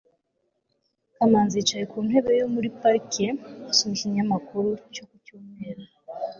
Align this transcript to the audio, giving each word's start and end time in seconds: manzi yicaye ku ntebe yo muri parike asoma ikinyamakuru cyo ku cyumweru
manzi 1.31 1.55
yicaye 1.59 1.85
ku 1.91 1.97
ntebe 2.07 2.31
yo 2.41 2.47
muri 2.53 2.67
parike 2.79 3.25
asoma 3.71 3.93
ikinyamakuru 3.95 4.69
cyo 4.93 5.03
ku 5.09 5.15
cyumweru 5.25 5.83